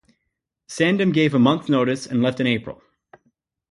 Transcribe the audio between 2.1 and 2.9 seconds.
left in April.